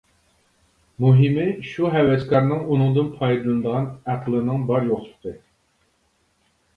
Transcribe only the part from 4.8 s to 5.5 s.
يوقلۇقى.